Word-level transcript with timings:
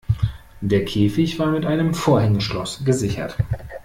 Der 0.61 0.83
Käfig 0.83 1.37
war 1.37 1.51
mit 1.51 1.63
einem 1.63 1.93
Vorhängeschloss 1.93 2.83
gesichert. 2.83 3.37